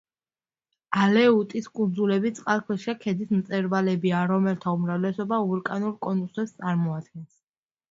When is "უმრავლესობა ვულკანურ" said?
4.81-5.97